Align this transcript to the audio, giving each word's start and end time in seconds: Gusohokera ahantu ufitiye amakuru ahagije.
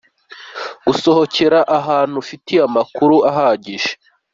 Gusohokera 0.85 1.59
ahantu 1.77 2.15
ufitiye 2.23 2.61
amakuru 2.69 3.15
ahagije. 3.29 3.91